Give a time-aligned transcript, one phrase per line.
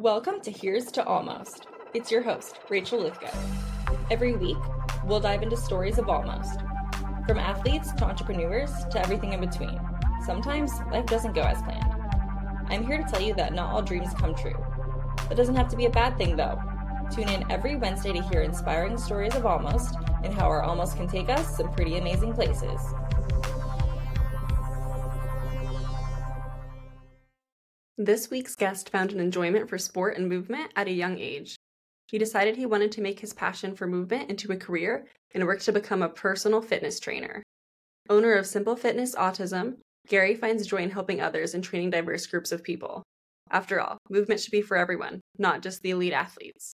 [0.00, 1.66] Welcome to Here's to Almost.
[1.92, 3.36] It's your host, Rachel Lythgoe.
[4.10, 4.56] Every week,
[5.04, 6.58] we'll dive into stories of almost.
[7.28, 9.78] From athletes to entrepreneurs to everything in between.
[10.24, 11.84] Sometimes life doesn't go as planned.
[12.70, 14.56] I'm here to tell you that not all dreams come true.
[15.28, 16.58] That doesn't have to be a bad thing, though.
[17.14, 21.08] Tune in every Wednesday to hear inspiring stories of almost and how our almost can
[21.08, 22.80] take us some pretty amazing places.
[28.02, 31.54] This week's guest found an enjoyment for sport and movement at a young age.
[32.08, 35.66] He decided he wanted to make his passion for movement into a career and worked
[35.66, 37.42] to become a personal fitness trainer.
[38.08, 39.76] Owner of Simple Fitness Autism,
[40.08, 43.02] Gary finds joy in helping others and training diverse groups of people.
[43.50, 46.72] After all, movement should be for everyone, not just the elite athletes.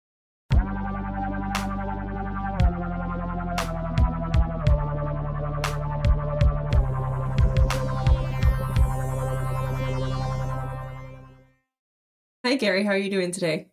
[12.43, 12.85] Hi, Gary.
[12.85, 13.67] How are you doing today?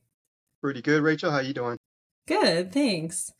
[0.61, 1.31] Pretty good, Rachel.
[1.31, 1.77] How are you doing?
[2.27, 3.31] Good, thanks.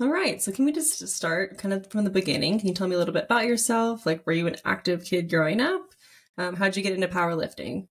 [0.00, 0.40] All right.
[0.40, 2.60] So, can we just start kind of from the beginning?
[2.60, 4.06] Can you tell me a little bit about yourself?
[4.06, 5.92] Like, were you an active kid growing up?
[6.38, 7.88] Um, how'd you get into powerlifting?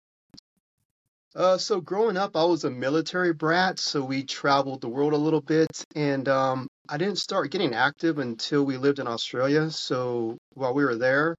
[1.35, 5.17] Uh, so growing up, I was a military brat, so we traveled the world a
[5.17, 9.69] little bit, and um, I didn't start getting active until we lived in Australia.
[9.73, 11.35] So while we were there,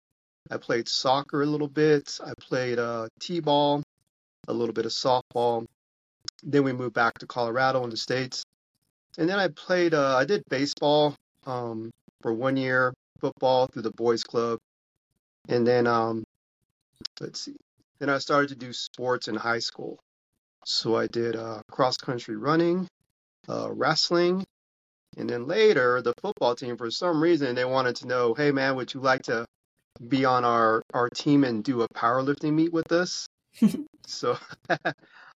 [0.51, 2.19] I played soccer a little bit.
[2.21, 3.83] I played uh, t-ball,
[4.47, 5.65] a little bit of softball.
[6.43, 8.43] Then we moved back to Colorado in the States.
[9.17, 11.15] And then I played, uh, I did baseball
[11.45, 14.59] um, for one year, football through the boys club.
[15.47, 16.23] And then, um,
[17.19, 17.55] let's see,
[17.99, 19.99] then I started to do sports in high school.
[20.65, 22.87] So I did uh, cross country running,
[23.47, 24.43] uh, wrestling.
[25.17, 28.75] And then later, the football team, for some reason, they wanted to know, hey, man,
[28.75, 29.45] would you like to
[30.05, 33.27] be on our, our team and do a powerlifting meet with us?
[34.07, 34.37] So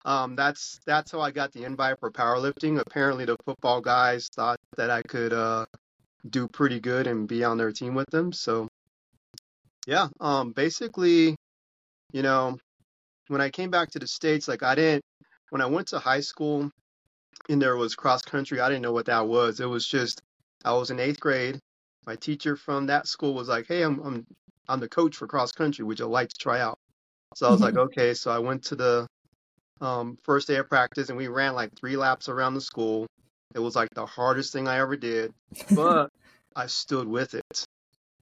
[0.05, 2.80] um, that's that's how I got the invite for powerlifting.
[2.80, 5.66] Apparently, the football guys thought that I could uh,
[6.28, 8.33] do pretty good and be on their team with them.
[8.33, 8.68] So
[9.86, 11.36] yeah, um, basically,
[12.12, 12.58] you know,
[13.28, 15.02] when I came back to the states, like I didn't
[15.51, 16.70] when I went to high school
[17.48, 19.61] and there was cross country, I didn't know what that was.
[19.61, 20.20] It was just
[20.64, 21.58] I was in eighth grade.
[22.07, 24.27] My teacher from that school was like, "Hey, I'm I'm
[24.68, 25.84] I'm the coach for cross country.
[25.84, 26.78] Would you like to try out?"
[27.34, 28.14] So I was like, okay.
[28.14, 29.06] So I went to the
[29.80, 33.06] um, first day of practice and we ran like three laps around the school.
[33.55, 35.33] It was like the hardest thing I ever did,
[35.74, 36.11] but
[36.56, 37.64] I stood with it.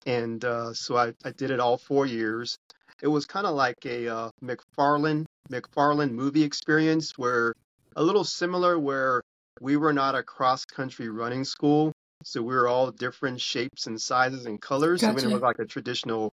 [0.06, 2.56] And uh, so I, I did it all four years.
[3.02, 7.54] It was kind of like a uh, McFarland McFarland movie experience where
[7.94, 9.22] a little similar where
[9.60, 11.92] we were not a cross country running school.
[12.24, 15.00] So we were all different shapes and sizes and colors.
[15.00, 15.12] Gotcha.
[15.12, 16.32] I mean, it was like a traditional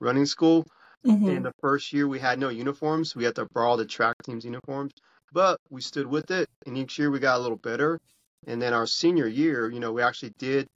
[0.00, 0.64] running school.
[1.06, 1.28] Mm-hmm.
[1.28, 3.16] In the first year, we had no uniforms.
[3.16, 4.92] We had to borrow the track team's uniforms,
[5.32, 6.48] but we stood with it.
[6.66, 7.98] And each year, we got a little better.
[8.46, 10.66] And then our senior year, you know, we actually did.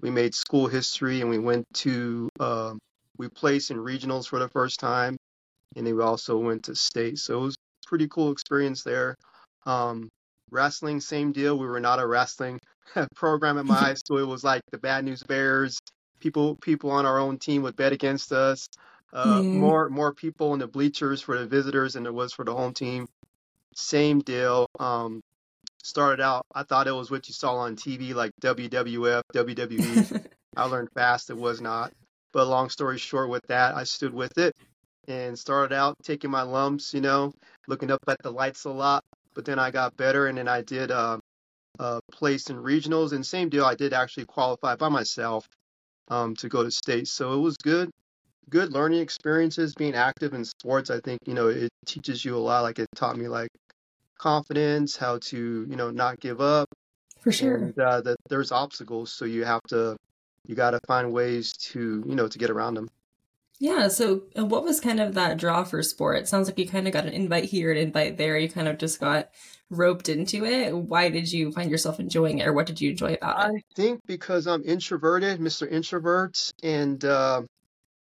[0.00, 2.28] We made school history, and we went to.
[2.38, 2.74] Uh,
[3.16, 5.16] we placed in regionals for the first time,
[5.76, 7.18] and then we also went to state.
[7.18, 9.14] So it was a pretty cool experience there.
[9.66, 10.10] Um,
[10.50, 11.56] wrestling, same deal.
[11.56, 12.58] We were not a wrestling
[13.14, 14.18] program at my high school.
[14.18, 15.78] It was like the Bad News Bears.
[16.20, 18.68] People, people on our own team would bet against us
[19.14, 19.54] uh, mm.
[19.54, 22.74] more more people in the bleachers for the visitors than there was for the home
[22.74, 23.06] team.
[23.74, 24.66] Same deal.
[24.78, 25.22] Um,
[25.82, 30.26] started out, I thought it was what you saw on TV, like WWF, WWE.
[30.56, 31.92] I learned fast it was not.
[32.32, 34.56] But long story short, with that, I stood with it
[35.06, 37.32] and started out taking my lumps, you know,
[37.68, 39.04] looking up at the lights a lot.
[39.34, 41.18] But then I got better, and then I did uh,
[41.78, 43.64] uh, place in regionals, and same deal.
[43.64, 45.48] I did actually qualify by myself
[46.08, 47.90] um, to go to state, so it was good
[48.50, 52.38] good learning experiences being active in sports i think you know it teaches you a
[52.38, 53.50] lot like it taught me like
[54.18, 56.68] confidence how to you know not give up
[57.20, 57.56] for sure.
[57.56, 59.96] and, uh, that there's obstacles so you have to
[60.46, 62.88] you got to find ways to you know to get around them.
[63.58, 66.18] Yeah so what was kind of that draw for sport?
[66.18, 68.68] It sounds like you kind of got an invite here an invite there you kind
[68.68, 69.30] of just got
[69.70, 70.76] roped into it.
[70.76, 73.56] Why did you find yourself enjoying it or what did you enjoy about it?
[73.56, 77.42] I think because i'm introverted mr introvert and uh,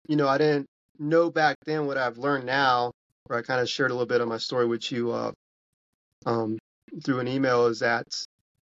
[0.09, 0.65] you know, I didn't
[0.97, 2.91] know back then what I've learned now,
[3.27, 5.31] where I kind of shared a little bit of my story with you uh,
[6.25, 6.57] um,
[7.05, 8.05] through an email, is that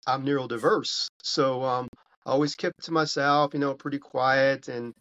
[0.04, 1.06] I'm neurodiverse.
[1.22, 1.86] So um,
[2.26, 4.66] I always kept to myself, you know, pretty quiet.
[4.66, 4.92] And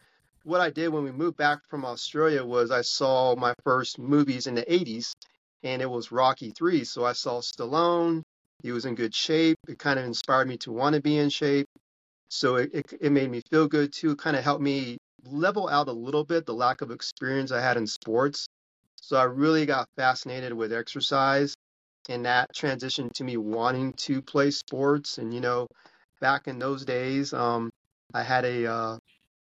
[0.43, 4.45] what I did when we moved back from Australia was I saw my first movies
[4.45, 5.13] in the 80s,
[5.63, 6.83] and it was Rocky 3.
[6.83, 8.21] So I saw Stallone.
[8.61, 9.57] He was in good shape.
[9.67, 11.65] It kind of inspired me to want to be in shape.
[12.29, 14.11] So it, it, it made me feel good too.
[14.11, 14.97] It kind of helped me
[15.31, 18.47] level out a little bit the lack of experience I had in sports.
[19.01, 21.55] So I really got fascinated with exercise.
[22.09, 25.17] and that transitioned to me wanting to play sports.
[25.17, 25.67] And you know,
[26.21, 27.69] back in those days, um,
[28.13, 28.97] I had a uh,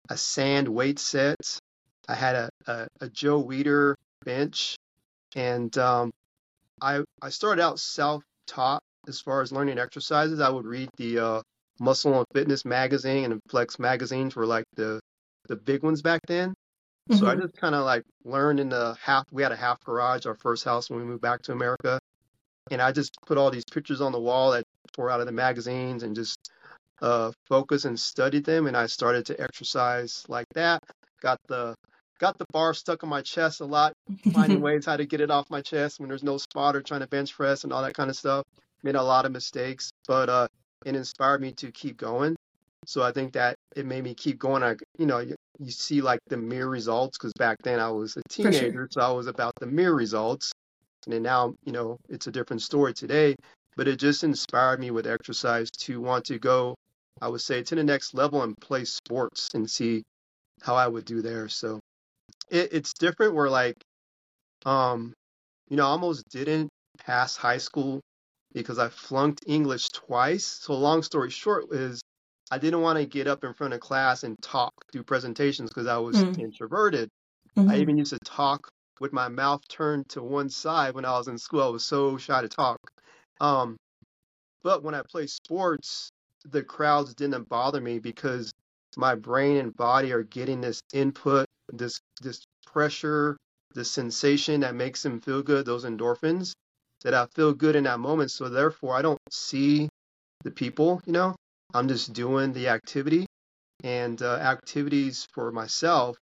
[0.09, 1.59] a sand weight set.
[2.07, 3.95] I had a, a, a Joe Weider
[4.25, 4.75] bench,
[5.35, 6.11] and um,
[6.81, 10.39] I I started out self-taught as far as learning exercises.
[10.39, 11.41] I would read the uh,
[11.79, 14.99] Muscle and Fitness magazine and Flex magazines were like the
[15.47, 16.53] the big ones back then.
[17.11, 19.25] So I hmm just kind of like learned in the half.
[19.31, 21.99] We had a half garage, our first house when we moved back to America,
[22.71, 24.63] and I just put all these pictures on the wall that
[24.93, 26.51] tore out of the magazines and just
[27.01, 28.67] uh, focus and studied them.
[28.67, 30.83] And I started to exercise like that.
[31.21, 31.75] Got the
[32.19, 33.93] got the bar stuck on my chest a lot,
[34.33, 37.07] finding ways how to get it off my chest when there's no spotter, trying to
[37.07, 38.43] bench press and all that kind of stuff.
[38.83, 40.47] Made a lot of mistakes, but uh,
[40.85, 42.35] it inspired me to keep going.
[42.87, 44.63] So I think that it made me keep going.
[44.63, 48.15] I, you know, you, you see like the mere results because back then I was
[48.15, 48.69] a For sure.
[48.69, 50.53] teenager, so I was about the mere results.
[51.05, 53.35] And then now, you know, it's a different story today,
[53.75, 56.75] but it just inspired me with exercise to want to go,
[57.21, 60.03] I would say, to the next level and play sports and see
[60.61, 61.49] how I would do there.
[61.49, 61.81] So
[62.49, 63.75] it, it's different where like,
[64.65, 65.11] um,
[65.69, 66.69] you know, I almost didn't
[67.05, 67.99] pass high school
[68.53, 70.45] because I flunked English twice.
[70.45, 72.01] So long story short is
[72.51, 75.87] I didn't want to get up in front of class and talk, do presentations because
[75.87, 77.09] I was introverted.
[77.55, 77.81] I Mm-hmm.
[77.81, 81.37] even used to talk with my mouth turned to one side when I was in
[81.37, 81.63] school.
[81.63, 82.77] I was so shy to talk.
[83.41, 83.77] Um,
[84.63, 86.09] but when I play sports,
[86.45, 88.51] the crowds didn't bother me because
[88.95, 93.37] my brain and body are getting this input, this this pressure,
[93.73, 96.53] this sensation that makes them feel good, those endorphins
[97.03, 98.31] that I feel good in that moment.
[98.31, 99.89] So therefore, I don't see
[100.43, 101.35] the people, you know.
[101.73, 103.25] I'm just doing the activity
[103.83, 106.17] and uh, activities for myself.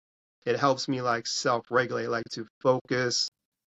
[0.46, 3.30] It helps me like self-regulate, like to focus,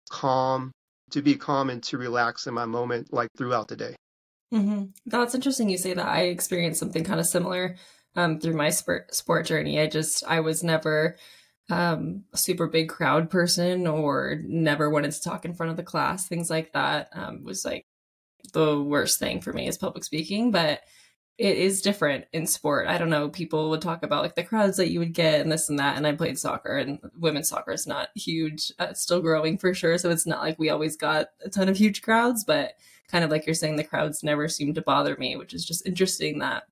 [0.09, 0.71] calm,
[1.11, 3.95] to be calm and to relax in my moment, like throughout the day.
[4.51, 6.05] hmm That's interesting you say that.
[6.05, 7.75] I experienced something kind of similar
[8.15, 9.79] um, through my sport sport journey.
[9.79, 11.17] I just I was never
[11.69, 15.83] um, a super big crowd person or never wanted to talk in front of the
[15.83, 16.27] class.
[16.27, 17.85] Things like that um, was like
[18.53, 20.81] the worst thing for me is public speaking, but
[21.37, 22.87] it is different in sport.
[22.87, 23.27] I don't know.
[23.27, 25.97] People would talk about like the crowds that you would get and this and that.
[25.97, 28.71] And I played soccer, and women's soccer is not huge.
[28.79, 29.97] Uh, it's still growing for sure.
[29.97, 32.73] So it's not like we always got a ton of huge crowds, but
[33.07, 35.85] kind of like you're saying, the crowds never seem to bother me, which is just
[35.87, 36.63] interesting that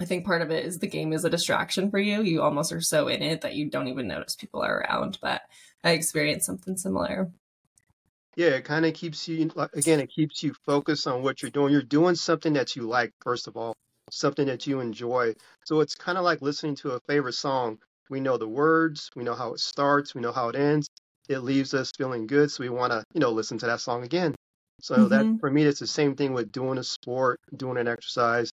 [0.00, 2.22] I think part of it is the game is a distraction for you.
[2.22, 5.18] You almost are so in it that you don't even notice people are around.
[5.20, 5.42] But
[5.84, 7.30] I experienced something similar.
[8.36, 11.72] Yeah, it kind of keeps you, again, it keeps you focused on what you're doing.
[11.72, 13.74] You're doing something that you like, first of all,
[14.10, 15.34] something that you enjoy.
[15.64, 17.78] So it's kind of like listening to a favorite song.
[18.10, 20.88] We know the words, we know how it starts, we know how it ends.
[21.28, 24.02] It leaves us feeling good, so we want to, you know, listen to that song
[24.04, 24.34] again.
[24.80, 27.88] So that hmm for me, it's the same thing with doing a sport, doing an
[27.88, 28.50] exercise,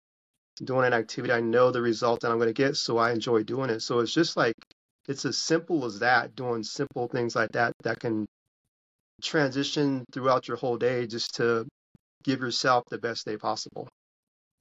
[0.63, 1.33] doing an activity.
[1.33, 3.81] I know the result that I'm going to get, so I enjoy doing it.
[3.81, 4.55] So it's just like
[5.09, 8.27] it's as simple as that, doing simple things like that that can
[9.23, 11.67] transition throughout your whole day just to
[12.25, 13.89] give yourself the best day possible.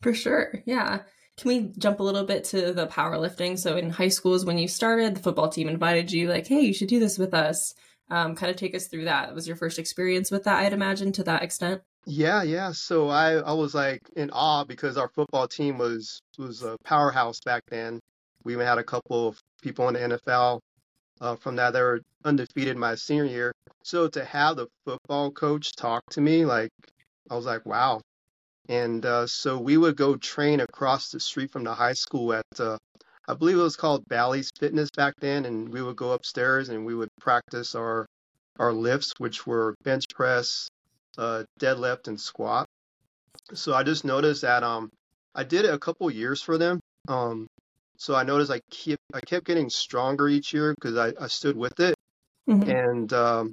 [0.03, 0.61] For sure.
[0.65, 0.99] Yeah.
[1.37, 3.57] Can we jump a little bit to the powerlifting?
[3.57, 6.61] So in high school is when you started, the football team invited you, like, hey,
[6.61, 7.73] you should do this with us.
[8.11, 9.33] Um, kind of take us through that.
[9.33, 11.81] Was your first experience with that, I'd imagine, to that extent?
[12.05, 12.73] Yeah, yeah.
[12.73, 17.39] So I I was like in awe because our football team was was a powerhouse
[17.39, 17.99] back then.
[18.43, 20.59] We even had a couple of people in the NFL
[21.21, 23.53] uh, from that that were undefeated my senior year.
[23.83, 26.71] So to have the football coach talk to me, like
[27.29, 28.01] I was like, wow.
[28.69, 32.45] And uh, so we would go train across the street from the high school at,
[32.59, 32.77] uh,
[33.27, 35.45] I believe it was called Bally's Fitness back then.
[35.45, 38.05] And we would go upstairs and we would practice our
[38.59, 40.69] our lifts, which were bench press,
[41.17, 42.67] uh, deadlift, and squat.
[43.53, 44.89] So I just noticed that um,
[45.35, 46.79] I did it a couple years for them.
[47.07, 47.47] Um,
[47.97, 51.57] so I noticed I keep I kept getting stronger each year because I, I stood
[51.57, 51.95] with it,
[52.47, 53.51] hmm and um,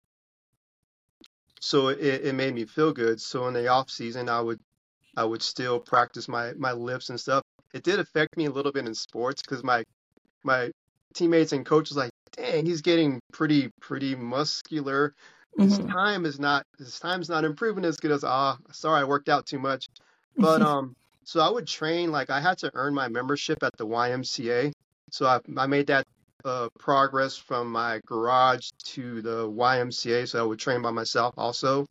[1.60, 3.20] so it, it made me feel good.
[3.20, 4.58] So in the off season, I would
[5.16, 7.42] I would still practice my my lifts and stuff.
[7.74, 9.84] It did affect me a little bit in sports because my
[10.44, 10.70] my
[11.14, 15.14] teammates and coaches like, dang, he's getting pretty pretty muscular.
[15.58, 19.04] His hmm time is not his time's not improving as good as ah, sorry, I
[19.04, 19.88] worked out too much.
[20.38, 23.86] But um, so I would train like I had to earn my membership at the
[23.86, 24.72] YMCA.
[25.10, 26.04] So I I made that
[26.44, 30.26] uh progress from my garage to the YMCA.
[30.26, 31.86] So I would train by myself also.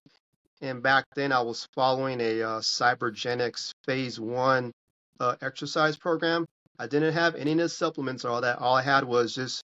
[0.61, 4.71] And back then, I was following a uh, Cybergenics Phase One
[5.19, 6.45] uh, exercise program.
[6.79, 8.59] I didn't have any of the supplements or all that.
[8.59, 9.63] All I had was just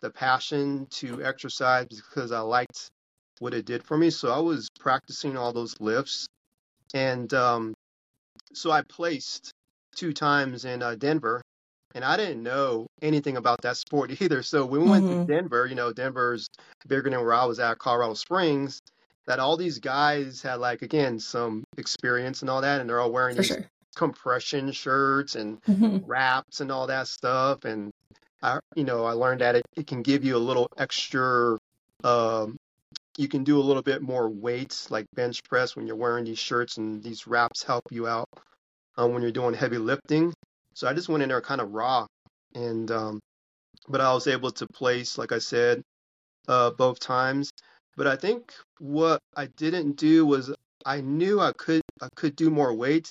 [0.00, 2.88] the passion to exercise because I liked
[3.40, 4.10] what it did for me.
[4.10, 6.26] So I was practicing all those lifts
[6.94, 7.74] and um,
[8.54, 9.52] so I placed
[9.96, 11.42] two times in uh, Denver,
[11.94, 14.42] and I didn't know anything about that sport either.
[14.42, 15.66] So we went hmm to Denver.
[15.66, 16.48] You know, Denver's
[16.86, 18.80] bigger than where I was at, Colorado Springs.
[19.26, 23.12] That all these guys had like again some experience and all that, and they're all
[23.12, 23.66] wearing For these sure.
[23.96, 27.64] compression shirts and hmm wraps and all that stuff.
[27.64, 27.90] And
[28.42, 31.58] I, you know, I learned that it, it can give you a little extra.
[32.04, 32.56] Um,
[33.18, 36.38] you can do a little bit more weights like bench press when you're wearing these
[36.38, 38.26] shirts and these wraps help you out
[38.96, 40.32] um, when you're doing heavy lifting.
[40.74, 42.06] So I just went in there kind of raw,
[42.54, 43.20] and um,
[43.88, 45.82] but I was able to place, like I said,
[46.48, 47.50] uh, both times.
[47.96, 50.52] But I think what I didn't do was
[50.84, 53.10] I knew I could I could do more weight,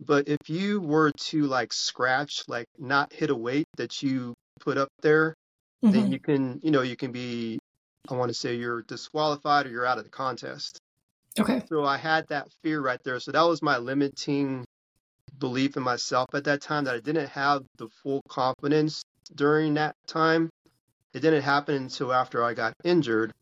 [0.00, 4.78] but if you were to like scratch, like not hit a weight that you put
[4.78, 5.34] up there,
[5.82, 7.58] then hmm you can, you know, you can be,
[8.08, 10.78] I want to say you're disqualified or you're out of the contest.
[11.38, 11.62] Okay.
[11.68, 13.20] So I had that fear right there.
[13.20, 14.64] So that was my limiting
[15.38, 19.02] belief in myself at that time that I didn't have the full confidence
[19.34, 20.50] during that time.
[21.14, 23.32] It didn't happen until after I got injured.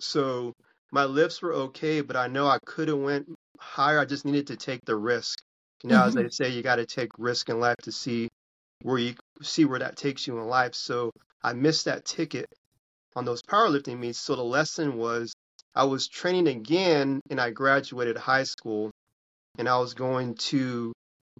[0.00, 0.54] So
[0.92, 4.00] my lifts were okay, but I know I could have went higher.
[4.00, 5.38] I just needed to take the risk.
[5.82, 8.28] You know, as hmm they say, you got to take risk in life to see
[8.82, 10.74] where you see where that takes you in life.
[10.74, 11.10] So
[11.42, 12.46] I missed that ticket
[13.16, 14.18] on those powerlifting meets.
[14.18, 15.32] So the lesson was
[15.74, 18.90] I was training again and I graduated high school
[19.58, 20.92] and I was going to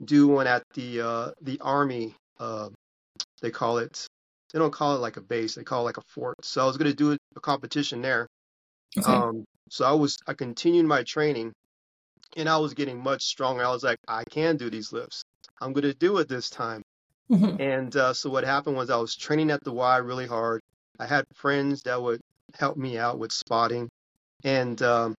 [0.04, 2.14] do one at the uh, the army.
[2.38, 2.70] Uh,
[3.42, 4.06] they call it.
[4.52, 5.54] They don't call it like a base.
[5.54, 6.36] They call it like a fort.
[6.44, 8.26] So I was going to do a competition there.
[8.96, 9.22] Okay.
[9.22, 11.52] Um, so I was I continued my training
[12.36, 13.64] and I was getting much stronger.
[13.64, 15.22] I was like, I can do these lifts.
[15.60, 16.82] I'm going to do it this time.
[17.28, 20.62] hmm And uh, so what happened was I was training at the Y really hard.
[20.98, 22.20] I had friends that would
[22.54, 23.88] help me out with spotting.
[24.44, 25.14] And um,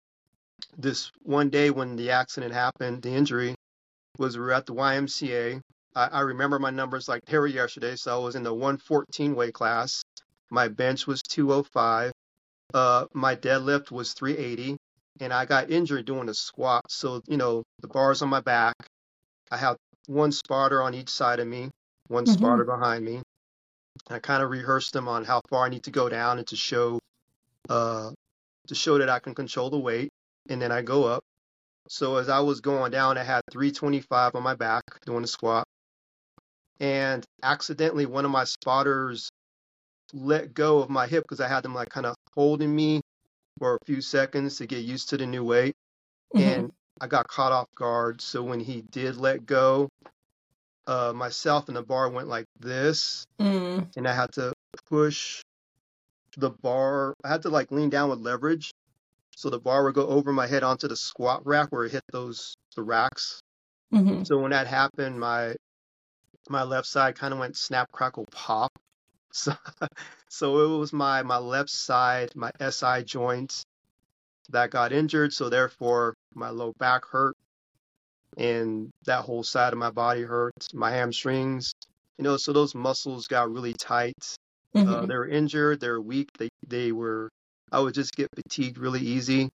[0.78, 3.56] this one day when the accident happened, the injury
[4.18, 5.62] was we were at the YMCA.
[5.96, 7.96] I, I remember my numbers like they were yesterday.
[7.96, 10.01] So I was in the 114 weight class.
[10.52, 12.12] My bench was 205.
[12.74, 14.78] Uh, my deadlift was 380.
[15.22, 16.84] And I got injured doing a squat.
[16.90, 18.76] So, you know, the bars on my back.
[19.52, 19.78] I have
[20.08, 21.70] one spotter on each side of me,
[22.10, 23.22] one hmm spotter behind me.
[24.10, 26.56] I kind of rehearsed them on how far I need to go down and to
[26.56, 27.00] show
[27.70, 28.12] uh
[28.68, 30.10] to show that I can control the weight
[30.50, 31.24] and then I go up.
[31.90, 35.66] So as I was going down, I had 325 on my back doing a squat
[36.80, 39.30] and accidentally one of my spotters
[40.14, 43.02] let go of my hip because I had them like kind of holding me
[43.60, 45.74] for a few seconds to get used to the new weight
[46.34, 48.22] hmm and I got caught off guard.
[48.22, 49.90] So when he did let go,
[50.88, 54.54] uh myself and the bar went like this mm and I had to
[54.90, 55.42] push
[56.38, 57.14] the bar.
[57.24, 58.72] I had to like lean down with leverage,
[59.36, 62.04] so the bar would go over my head onto the squat rack where it hit
[62.12, 63.42] those the racks.
[63.92, 65.56] hmm So when that happened, my
[66.50, 68.72] my left side kind of went snap crackle pop.
[69.34, 69.54] So
[70.30, 73.64] so it was my my left side, my SI joint
[74.50, 75.34] that got injured.
[75.34, 77.36] So therefore my low back hurt
[78.38, 80.54] and that whole side of my body hurt.
[80.74, 81.74] My hamstrings,
[82.18, 84.36] you know, so those muscles got really tight.
[84.86, 87.30] Uh, hmm they were injured, they were weak, they they were
[87.72, 89.50] I would just get fatigued really easy.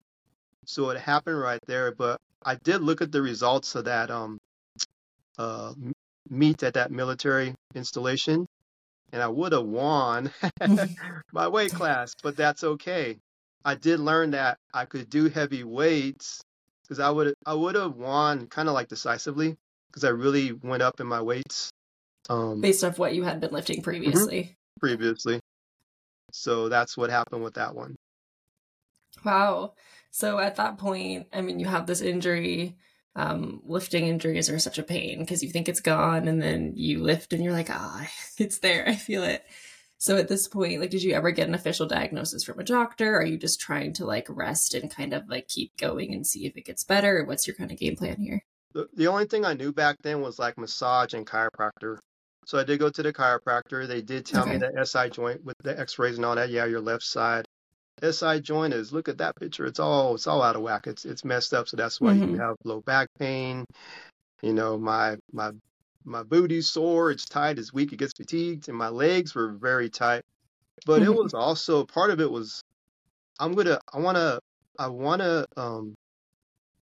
[0.65, 4.37] So it happened right there, but I did look at the results of that um
[5.37, 5.73] uh
[6.29, 8.45] meet at that military installation
[9.13, 10.32] and I would have won
[11.34, 13.20] my weight class, but that's okay.
[13.65, 16.41] I did learn that I could do heavy weights
[16.84, 19.55] because I would I would have won kind of like decisively
[19.89, 21.72] because I really went up in my weights
[22.29, 24.58] um Based off what you had been lifting mhm, previously.
[24.82, 25.39] previously.
[26.34, 27.96] So that's what happened with that one.
[29.25, 29.74] Wow.
[30.12, 32.77] So at that point, I mean, you have this injury.
[33.15, 37.03] Um, lifting injuries are such a pain because you think it's gone and then you
[37.03, 38.88] lift and you're like, ah, it's there.
[38.88, 39.46] I feel it.
[39.98, 43.15] So at this point, like, did you ever get an official diagnosis from a doctor?
[43.15, 46.46] Are you just trying to like rest and kind of like keep going and see
[46.46, 47.24] if it gets better?
[47.24, 48.43] What's your kind of game plan here?
[48.74, 52.00] The, the only thing I knew back then was like massage and chiropractor.
[52.46, 53.88] So I did go to the chiropractor.
[53.88, 56.82] They did tell me the SI joint with the x-rays and all that, yeah, your
[56.82, 57.46] left side.
[58.01, 59.65] SI joint is look at that picture.
[59.65, 60.88] It's all it's all out of whack.
[60.88, 61.67] It's it's messed up.
[61.67, 63.65] So that's why you hmm have low back pain.
[64.41, 65.51] You know, my my
[66.05, 69.89] my booty's sore, it's tight, it's weak, it gets fatigued, and my legs were very
[69.89, 70.23] tight.
[70.85, 72.62] But it hmm was also part of it was
[73.39, 74.39] I'm gonna I wanna
[74.79, 75.95] I wanna um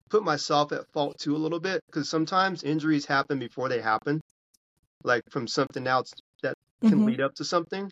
[0.10, 4.22] put myself at fault too a little bit because sometimes injuries happen before they happen,
[5.04, 6.12] like from something else
[6.44, 6.56] that
[6.88, 7.90] can hmm lead up to something.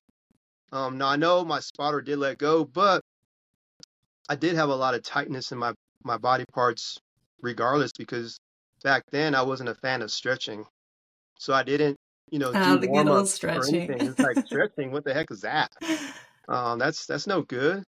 [0.72, 3.02] Um, now I know my spotter did let go, but
[4.30, 6.98] I did have a lot of tightness in my my body parts
[7.42, 8.38] regardless because
[8.84, 10.66] back then I wasn't a fan of stretching.
[11.40, 11.98] So I didn't,
[12.32, 14.08] you know, Ah, do warm ups or anything.
[14.08, 15.70] It's like stretching, what the heck is that?
[16.50, 17.84] Um, that's that's no good.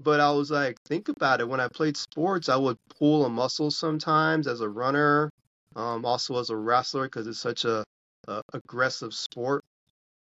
[0.00, 1.48] But I was like, think about it.
[1.48, 5.30] When I played sports, I would pull a muscle sometimes as a runner,
[5.76, 7.84] um, also as a wrestler because it's such a,
[8.28, 9.64] a aggressive sport.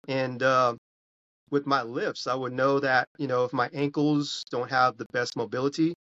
[0.07, 0.75] And uh,
[1.51, 5.05] with my lifts, I would know that, you know, if my ankles don't have the
[5.13, 5.93] best mobility,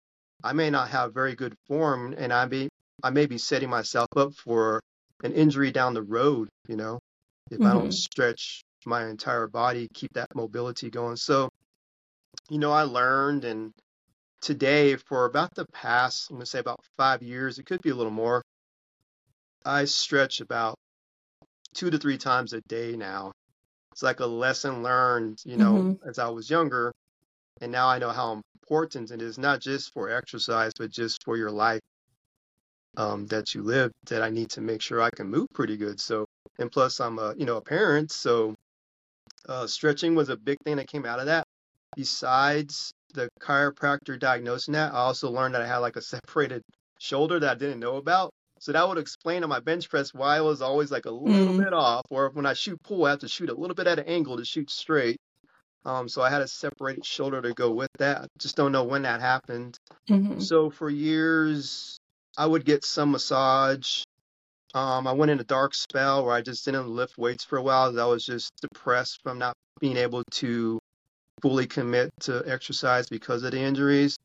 [0.43, 2.69] I may not have very good form and I may
[3.03, 4.81] I may be setting myself up for
[5.23, 6.99] an injury down the road, you know,
[7.51, 11.15] if I don't hmm stretch my entire body, keep that mobility going.
[11.17, 11.49] So,
[12.49, 13.71] you know, I learned and
[14.41, 17.95] today for about the past, I'm gonna say about five years, it could be a
[17.95, 18.43] little more,
[19.65, 20.75] I stretch about
[21.73, 23.31] two to three times a day now.
[23.99, 26.93] It's like a lesson learned, you know, hmm as I was younger,
[27.59, 31.35] and now I know how important it is, not just for exercise, but just for
[31.35, 31.81] your life
[32.95, 35.99] um, that you live, that I need to make sure I can move pretty good.
[35.99, 36.25] So,
[36.59, 38.55] and plus I'm a, you know, a parent, so
[39.49, 41.43] uh, stretching was a big thing that came out of that.
[41.97, 46.61] Besides the chiropractor diagnosing that, I also learned that I had like a separated
[47.01, 48.31] shoulder that I didn't know about.
[48.59, 51.53] So that would explain on my bench press why I was always like a little
[51.53, 53.87] mm bit off, or when I shoot pull, I have to shoot a little bit
[53.87, 55.17] at an angle to shoot straight.
[55.85, 58.27] Um, so I had a separated shoulder to go with that.
[58.37, 59.77] Just don't know when that happened.
[60.07, 61.97] hmm So for years,
[62.37, 64.03] I would get some massage.
[64.73, 67.61] Um, I went in a dark spell where I just didn't lift weights for a
[67.63, 67.97] while.
[67.99, 70.79] I was just depressed from not being able to
[71.41, 74.17] fully commit to exercise because of the injuries.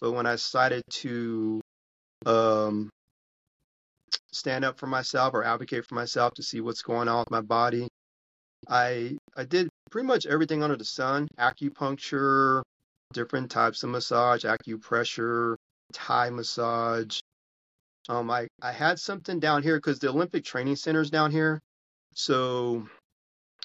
[0.00, 1.60] But when I decided to
[2.26, 2.90] um,
[4.32, 7.40] stand up for myself or advocate for myself to see what's going on with my
[7.40, 7.88] body,
[8.68, 12.62] I I did pretty much everything under the sun: acupuncture,
[13.12, 15.56] different types of massage, acupressure,
[15.92, 17.20] Thai massage.
[18.08, 21.60] Um, I I had something down here because the Olympic Training Center is down here.
[22.14, 22.88] So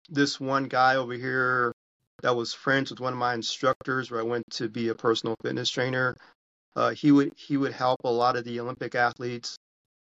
[0.10, 1.74] this one guy over here
[2.22, 5.36] that was friends with one of my instructors, where I went to be a personal
[5.44, 6.16] fitness trainer.
[6.76, 9.58] Uh, he would he would help a lot of the Olympic athletes,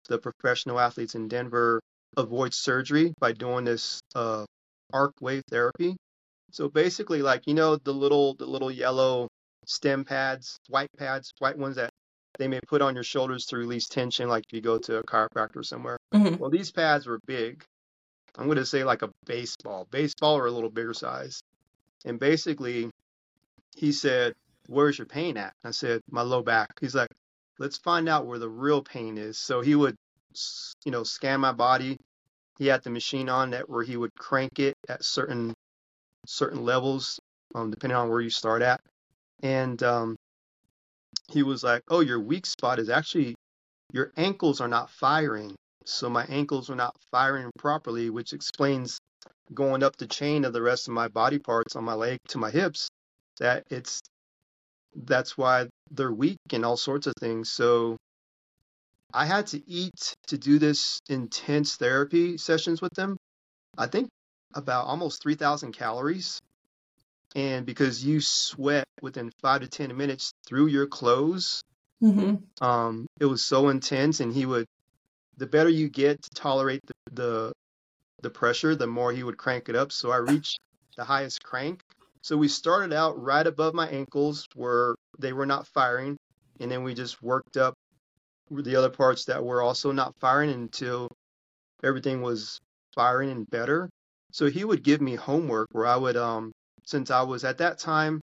[0.09, 1.81] the professional athletes in Denver,
[2.17, 4.45] avoid surgery by doing this uh,
[4.93, 5.95] ARPwave therapy.
[6.51, 9.27] So basically, like you know, the little the little yellow
[9.65, 11.89] stim pads, white pads, white ones that
[12.39, 15.03] they may put on your shoulders to release tension, like if you go to a
[15.03, 15.97] chiropractor somewhere.
[16.13, 17.63] hmm Well, these pads were big.
[18.37, 21.41] I'm going to say like a baseball, baseball or a little bigger size.
[22.05, 22.89] And basically,
[23.75, 24.33] he said,
[24.67, 25.53] Where's your pain at?
[25.63, 26.69] I said, My low back.
[26.81, 27.09] He's like,
[27.59, 29.37] Let's find out where the real pain is.
[29.37, 29.95] So he would,
[30.85, 31.97] you know, scan my body.
[32.57, 35.53] He had the machine on that where he would crank it at certain
[36.25, 37.19] certain levels,
[37.53, 38.79] um, depending on where you start at.
[39.41, 40.15] And um,
[41.31, 43.35] he was like, Oh, your weak spot is actually
[43.91, 45.55] your ankles are not firing.
[45.85, 48.97] So my ankles are not firing properly, which explains
[49.53, 52.37] going up the chain of the rest of my body parts on my leg to
[52.37, 52.89] my hips
[53.39, 54.01] that it's
[54.95, 57.51] that's why they're weak and all sorts of things.
[57.51, 57.97] So
[59.13, 63.17] I had to eat to do this intense therapy sessions with them.
[63.77, 64.09] I think
[64.55, 66.39] about almost 3,000 calories.
[67.35, 71.63] And because you sweat within five to 10 minutes through your clothes,
[71.99, 74.19] hmm um, it was so intense.
[74.19, 74.65] And he would,
[75.37, 77.53] the better you get to tolerate the, the
[78.23, 79.91] the pressure, the more he would crank it up.
[79.91, 80.59] So I reached
[80.97, 81.81] the highest crank.
[82.23, 86.17] So we started out right above my ankles where they were not firing,
[86.61, 87.75] and then we just worked up
[88.51, 91.09] the other parts that were also not firing until
[91.83, 92.59] everything was
[92.95, 93.89] firing and better.
[94.31, 96.51] So he would give me homework where I would, um,
[96.85, 98.21] since I was at that time,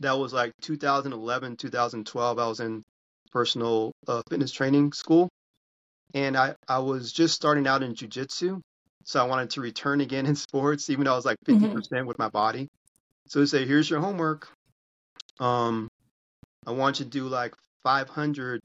[0.00, 2.82] that was like 2011, 2012, I was in
[3.32, 5.28] personal uh, fitness training school,
[6.14, 8.60] and I, I was just starting out in jujitsu.
[9.04, 12.06] So I wanted to return again in sports, even though I was like hmm 50%
[12.06, 12.68] with my body.
[13.32, 14.46] So they say, here's your homework.
[15.40, 15.88] Um,
[16.66, 18.60] I want you to do like 500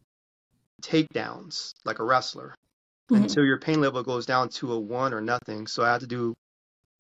[0.82, 2.53] takedowns like a wrestler
[3.08, 5.67] hmm until your pain level goes down to a one or nothing.
[5.67, 6.34] So I had to do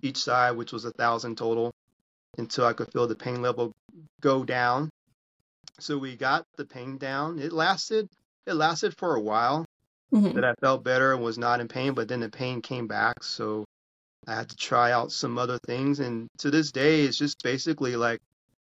[0.01, 1.71] each side, which was a thousand total,
[2.37, 3.73] until I could feel the pain level
[4.21, 4.89] go down.
[5.81, 7.37] So we got the pain down.
[7.37, 8.07] It lasted,
[8.45, 9.65] it lasted for a while
[10.09, 12.87] hmm that I felt better and was not in pain, but then the pain came
[12.87, 13.25] back.
[13.25, 13.65] So
[14.27, 15.99] I had to try out some other things.
[15.99, 18.19] And to this day, it's just basically like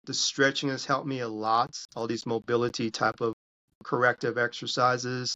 [0.05, 1.71] the stretching has helped me a lot.
[1.95, 3.33] All these mobility type of
[3.83, 5.35] corrective exercises,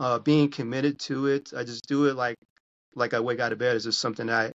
[0.00, 1.52] uh, being committed to it.
[1.56, 2.36] I just do it like
[2.96, 3.76] like I wake out of bed.
[3.76, 4.52] It's just something I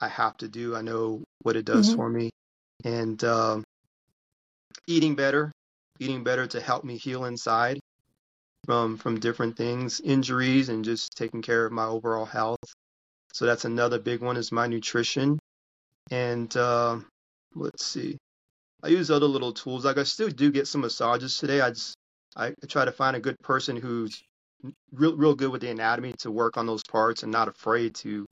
[0.00, 0.76] I have to do.
[0.76, 2.30] I know what it does hmm for me.
[2.84, 3.64] And um,
[4.86, 5.52] eating better,
[6.00, 7.80] eating better to help me heal inside.
[8.66, 12.58] from from different things, injuries, and just taking care of my overall health.
[13.36, 15.38] So that's another big one is my nutrition.
[16.10, 17.00] And uh,
[17.54, 18.16] let's see,
[18.82, 19.84] I use other little tools.
[19.84, 21.60] Like I still do get some massages today.
[21.60, 21.94] I just
[22.34, 24.22] I try to find a good person who's
[24.90, 28.24] real real good with the anatomy to work on those parts and not afraid to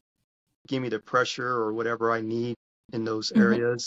[0.69, 2.55] give me the pressure or whatever I need
[2.95, 3.61] in those Mhm.
[3.61, 3.87] areas.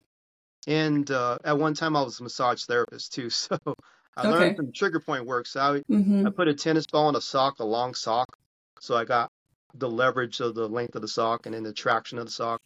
[0.67, 3.57] And uh, at one time I was a massage therapist too, so
[4.15, 4.55] I learned Okay.
[4.55, 5.47] some trigger point work.
[5.47, 6.27] So I, Mm-hmm.
[6.27, 8.27] I put a tennis ball in a sock, a long sock,
[8.81, 9.29] so I got
[9.73, 12.59] the leverage of the length of the sock and then the traction of the sock.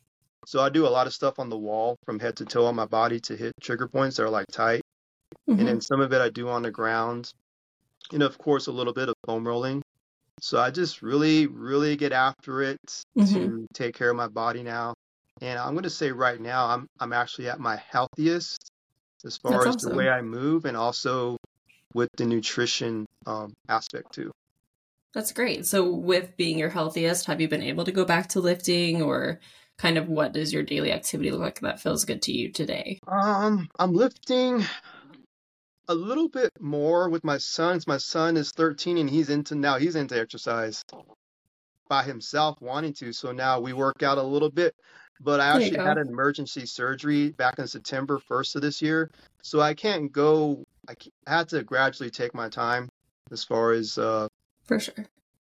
[0.46, 2.76] So I do a lot of stuff on the wall from head to toe on
[2.76, 4.82] my body to hit trigger points that are like tight.
[5.48, 5.68] And Mm-hmm.
[5.68, 7.32] then some of it I do on the ground.
[8.12, 9.82] And of course, a little bit of foam rolling.
[10.40, 12.78] So I just really, really get after it
[13.18, 13.34] Mm-hmm.
[13.34, 14.96] to take care of my body now.
[15.42, 18.58] And I'm going to say right now, I'm I'm actually at my healthiest
[19.26, 20.10] as far That's as the way.
[20.10, 21.38] I move and also
[21.94, 24.32] with the nutrition um, aspect too.
[25.14, 25.66] That's great.
[25.66, 29.42] So, with being your healthiest, have you been able to go back to lifting, or
[29.78, 33.00] kind of what does your daily activity look like that feels good to you today?
[33.08, 34.64] Um, I'm lifting
[35.88, 37.88] a little bit more with my sons.
[37.88, 40.84] My son is 13 and he's into now he's into exercise
[41.90, 43.12] by himself wanting to.
[43.12, 44.74] So now we work out a little bit.
[45.20, 49.12] But I actually had an emergency surgery back in September 1st of this year.
[49.44, 50.96] So I can't go I
[51.28, 52.88] had to gradually take my time
[53.32, 54.28] as far as uh
[54.66, 55.06] For sure.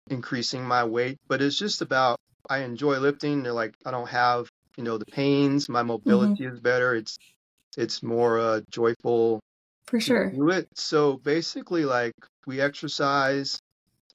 [0.09, 2.19] increasing my weight, but it's just about
[2.49, 3.43] I enjoy lifting.
[3.43, 5.89] They're like I don't have, you know, the pains, my Mm-hmm.
[5.89, 6.95] mobility is better.
[6.95, 7.17] It's
[7.77, 9.41] it's more uh joyful
[9.87, 10.31] For sure.
[10.31, 10.67] do it.
[10.75, 12.13] So basically, like
[12.47, 13.59] we exercise,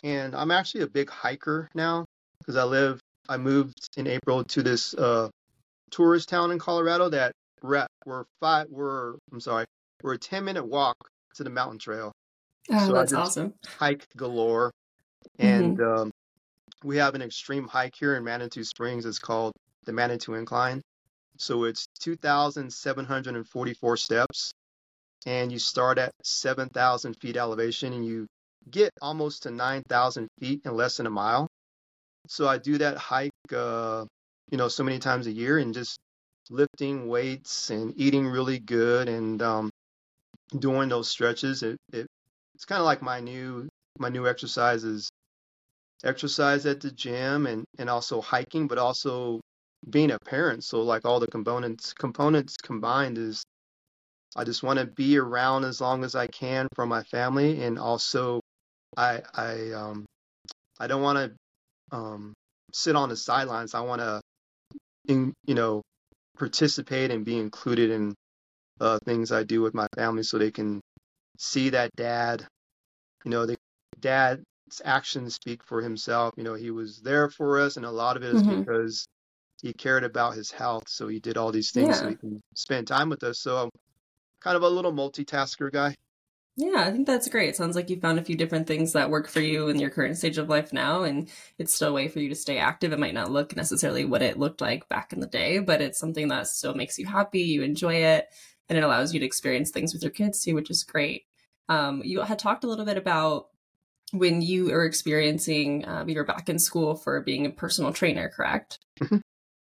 [0.04, 2.06] and I'm actually a big hiker now
[2.40, 3.00] because I live.
[3.28, 5.30] I moved in April to this uh,
[5.92, 7.32] tourist town in Colorado that
[7.62, 7.88] we're.
[8.06, 8.68] We're five.
[8.70, 9.66] We're I'm sorry.
[10.04, 10.96] We're a 10 minute walk
[11.36, 12.12] to the mountain trail.
[12.72, 13.54] Oh, So that's awesome.
[13.80, 14.72] hike galore,
[15.40, 15.46] Mm-hmm.
[15.46, 16.12] and um,
[16.84, 19.06] we have an extreme hike here in Manitou Springs.
[19.06, 19.54] It's called
[19.86, 20.82] the Manitou Incline.
[21.38, 24.54] So it's 2,744 steps
[25.26, 28.28] and you start at 7,000 feet elevation and you
[28.70, 31.48] get almost to 9,000 feet in less than a mile.
[32.28, 34.06] So I do that hike, uh,
[34.52, 35.98] you know, so many times a year and just
[36.50, 39.70] lifting weights and eating really good and um,
[40.58, 41.64] doing those stretches.
[41.64, 42.08] It, it
[42.54, 43.68] it's kind of like my new
[44.00, 45.10] my new exercise is
[46.04, 49.42] exercise at the gym and and also hiking, but also
[49.90, 50.64] being a parent.
[50.64, 53.44] So like all the components components combined is
[54.36, 57.80] I just want to be around as long as I can for my family, and
[57.80, 58.42] also
[58.98, 60.06] I I um
[60.80, 62.34] I don't want to um
[62.74, 63.74] sit on the sidelines.
[63.76, 64.22] I want to
[65.08, 65.82] in you know
[66.38, 68.14] participate and be included in
[68.82, 70.82] uh, things I do with my family, so they can
[71.40, 72.46] see that dad.
[73.26, 73.58] You know, the
[74.06, 74.44] dad's
[74.84, 76.34] actions speak for himself.
[76.38, 78.62] You know, he was there for us, and a lot of it is Mm-hmm.
[78.62, 79.08] because
[79.62, 80.84] he cared about his health.
[80.88, 83.40] So he did all these things so he can spend time with us.
[83.40, 83.70] So I'm
[84.42, 85.96] kind of a little multitasker guy.
[86.58, 87.50] Yeah, I think that's great.
[87.50, 89.90] It sounds like you found a few different things that work for you in your
[89.90, 92.94] current stage of life now, and it's still a way for you to stay active.
[92.94, 96.00] It might not look necessarily what it looked like back in the day, but it's
[96.00, 98.28] something that still makes you happy, you enjoy it,
[98.70, 101.24] and it allows you to experience things with your kids too, which is great.
[101.68, 103.48] Um, you had talked a little bit about
[104.18, 108.30] when you were experiencing, uh, you were back in school for being a personal trainer,
[108.30, 108.80] correct?
[109.02, 109.22] Mhm.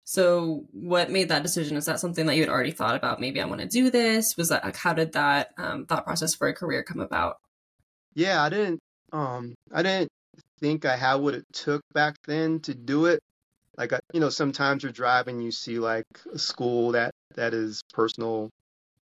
[0.04, 1.76] So, what made that decision?
[1.76, 3.20] Is that something that you had already thought about?
[3.20, 4.36] Maybe I want to do this.
[4.36, 7.38] Was that like how did that um, thought process for a career come about?
[8.14, 8.80] Yeah, I didn't
[9.12, 10.10] um I didn't
[10.60, 13.20] think I had what it took back then to do it.
[13.76, 17.82] Like I, you know, sometimes you're driving, you see like a school that that is
[17.92, 18.50] personal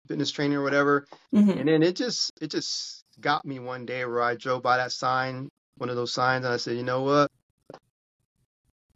[0.07, 4.05] fitness training or whatever, hmm and then it just it just got me one day
[4.05, 7.01] where I drove by that sign, one of those signs, and I said, you know
[7.03, 7.29] what?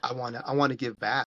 [0.03, 1.25] I want to I want to give back.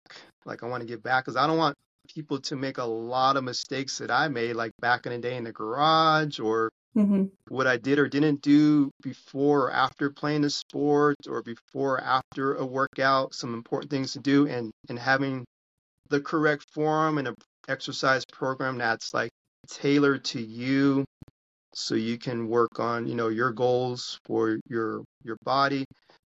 [0.45, 1.75] Like I want to give back because I don't want
[2.13, 5.37] people to make a lot of mistakes that I made, like back in the day
[5.37, 10.41] in the garage or hmm what I did or didn't do before or after playing
[10.41, 14.97] the sport or before or after a workout, some important things to do and and
[14.97, 15.45] having
[16.09, 17.35] the correct form and a
[17.67, 19.29] exercise program that's like
[19.69, 21.05] tailored to you
[21.75, 25.85] so you can work on, you know, your goals for your your body.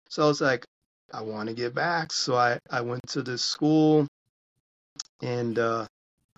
[0.09, 0.65] So I was like,
[1.13, 2.11] I want to get back.
[2.11, 4.07] So I I went to this school
[5.21, 5.85] and uh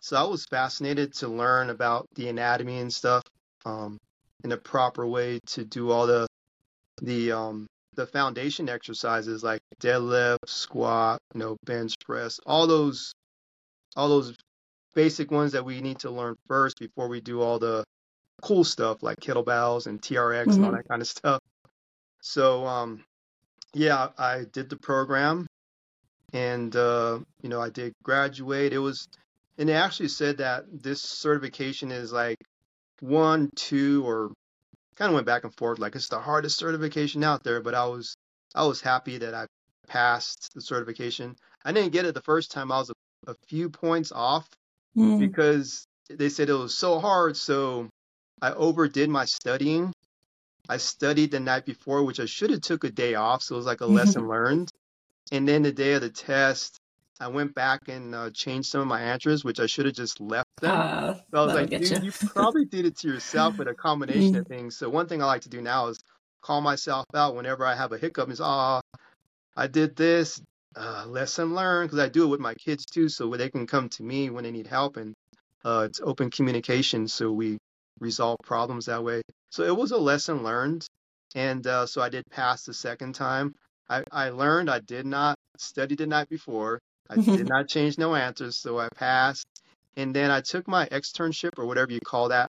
[0.02, 3.24] so I was fascinated to learn about the anatomy and stuff.
[3.66, 3.98] Um
[4.44, 6.28] in a proper way to do all the
[7.02, 13.12] the um the foundation exercises like deadlift, squat, you know, bench press, all those
[13.96, 14.36] all those
[14.94, 17.84] basic ones that we need to learn first before we do all the
[18.42, 21.40] cool stuff like kettlebells and TRX and all hmm that kind of stuff.
[22.22, 23.04] So um,
[23.74, 25.48] yeah, I did the program,
[26.34, 28.74] and uh, you know I did graduate.
[28.74, 29.08] It was,
[29.58, 32.38] and they actually said that this certification is like
[33.02, 34.32] one, two, or
[34.96, 35.80] kind of went back and forth.
[35.80, 38.16] Like it's the hardest certification out there, but I was
[38.56, 39.46] I was happy that I
[39.88, 41.36] passed the certification.
[41.64, 42.72] I didn't get it the first time.
[42.72, 44.48] I was a, a few points off
[44.98, 45.20] Mm.
[45.20, 47.38] because they said it was so hard.
[47.38, 47.88] So
[48.42, 49.94] I overdid my studying.
[50.68, 53.42] I studied the night before, which I should have took a day off.
[53.42, 54.72] So it was like a lesson learned.
[55.32, 56.80] And then the day of the test,
[57.20, 60.22] I went back and uh, changed some of my answers, which I should have just
[60.22, 60.72] left them.
[60.72, 61.98] Uh, So I was like, dude, you.
[62.04, 64.78] you probably did it to yourself with a combination of things.
[64.78, 66.00] So one thing I like to do now is
[66.42, 68.30] call myself out whenever I have a hiccup.
[68.30, 68.82] Is ah,
[69.56, 70.42] I did this.
[70.76, 73.90] Uh, lesson learned because I do it with my kids too, so they can come
[73.90, 75.16] to me when they need help, and
[75.66, 77.58] uh, it's open communication, so we
[78.00, 79.22] resolve problems that way.
[79.50, 80.86] So it was a lesson learned,
[81.36, 83.54] and uh, so I did pass the second time.
[83.90, 86.80] I, I learned I did not study the night before.
[87.10, 89.46] I did not change no answers, so I passed.
[89.98, 92.50] And then I took my externship or whatever you call that.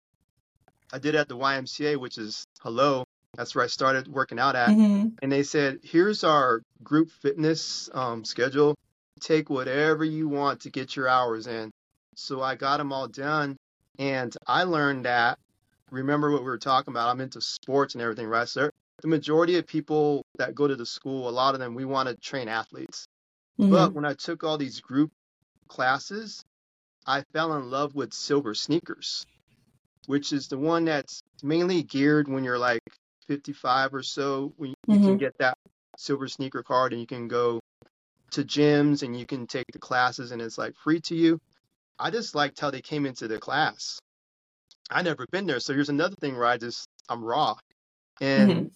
[0.92, 3.04] I did at the YMCA, which is hello.
[3.36, 4.70] That's where I started working out at.
[4.70, 5.16] Mhm.
[5.22, 8.74] And they said, here's our group fitness um, schedule.
[9.20, 11.70] Take whatever you want to get your hours in.
[12.14, 13.56] So I got them all done.
[13.98, 15.38] And I learned that,
[15.90, 17.08] remember what we were talking about?
[17.08, 18.48] I'm into sports and everything, right?
[18.48, 21.84] So the majority of people that go to the school, a lot of them, we
[21.84, 23.06] want to train athletes.
[23.58, 23.94] But Mhm.
[23.94, 25.10] when I took all these group
[25.68, 26.42] classes,
[27.06, 29.24] I fell in love with silver sneakers,
[30.06, 32.82] which is the one that's mainly geared when you're like
[33.28, 35.18] 55 or so, when you can Mhm.
[35.18, 35.56] get that
[35.96, 37.60] silver sneaker card and you can go
[38.32, 41.38] to gyms and you can take the classes and it's like free to you.
[41.98, 43.98] I just liked how they came into the class.
[44.90, 47.56] I never been there, so here's another thing where I just I'm raw,
[48.20, 48.70] and Mhm.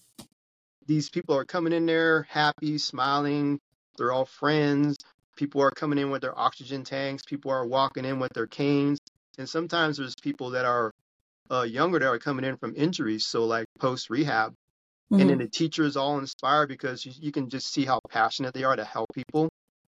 [0.87, 3.61] these people are coming in there happy, smiling.
[3.97, 4.97] They're all friends.
[5.37, 7.23] People are coming in with their oxygen tanks.
[7.25, 8.99] People are walking in with their canes.
[9.39, 10.91] And sometimes there's people that are
[11.51, 14.55] uh, younger that are coming in from injuries, so like post rehab.
[15.13, 15.39] And then Mhm.
[15.39, 18.85] the teachers all inspired because you, you can just see how passionate they are to
[18.85, 19.49] help people.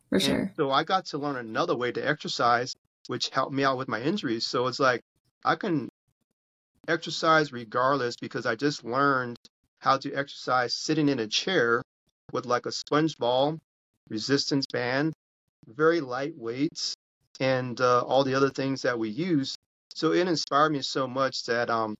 [0.10, 0.52] For And sure.
[0.56, 2.74] so I got to learn another way to exercise,
[3.12, 4.48] which helped me out with my injuries.
[4.48, 5.02] So it's like
[5.44, 5.90] I can
[6.88, 9.36] exercise regardless because I just learned
[9.80, 11.82] how to exercise sitting in a chair
[12.32, 13.60] with like a sponge ball,
[14.08, 15.12] resistance band,
[15.68, 16.96] very light weights,
[17.42, 19.58] and uh, all the other things that we use.
[19.94, 21.96] So it inspired me so much that um,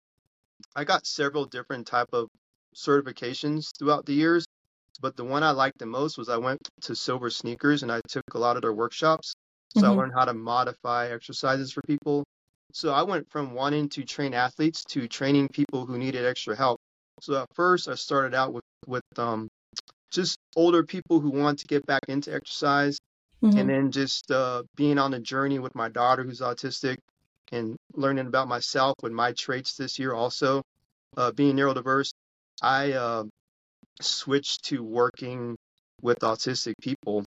[0.78, 2.30] I got several different type of
[2.74, 4.46] certifications throughout the years.
[5.02, 8.00] But the one I liked the most was I went to Silver Sneakers and I
[8.08, 9.36] took a lot of their workshops.
[9.76, 9.96] So I Mhm.
[9.96, 12.24] learned how to modify exercises for people.
[12.74, 16.80] So I went from wanting to train athletes to training people who needed extra help.
[17.22, 19.48] So at first I started out with with um,
[20.12, 22.98] just older people who want to get back into exercise,
[23.42, 23.58] Mhm.
[23.58, 26.98] and then just uh, being on the journey with my daughter who's autistic,
[27.52, 30.64] and learning about myself with my traits this year also,
[31.18, 32.12] uh, being neurodiverse.
[32.62, 33.26] I uh,
[34.02, 35.58] switched to working
[36.02, 37.26] with autistic people,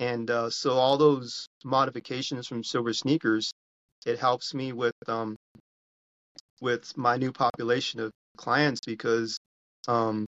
[0.00, 3.52] and uh, so all those modifications from Silver Sneakers,
[4.06, 5.36] it helps me with um,
[6.60, 9.38] with my new population of clients because
[9.86, 10.26] um,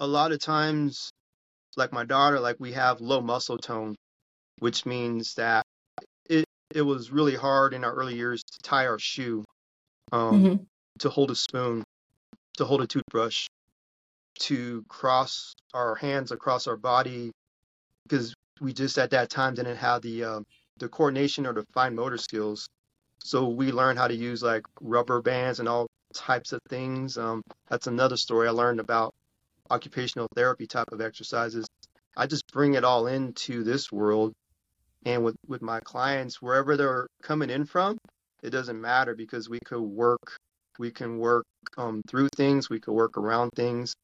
[0.00, 1.10] a lot of times,
[1.76, 3.94] like my daughter, like we have low muscle tone,
[4.58, 5.64] which means that
[6.28, 9.44] it it was really hard in our early years to tie our shoe,
[10.12, 10.66] um, Mhm.
[11.00, 11.84] to hold a spoon,
[12.58, 13.46] to hold a toothbrush,
[14.40, 17.32] to cross our hands across our body,
[18.04, 20.40] because we just at that time didn't have the uh,
[20.78, 22.68] the coordination or the fine motor skills.
[23.20, 27.18] So we learned how to use like rubber bands and all types of things.
[27.18, 29.14] Um, that's another story I learned about
[29.70, 31.66] occupational therapy type of exercises.
[32.16, 34.32] I just bring it all into this world
[35.04, 37.98] and with, with my clients, wherever they're coming in from,
[38.42, 40.38] it doesn't matter because we could work,
[40.78, 43.94] we can work um, through things, we could work around things.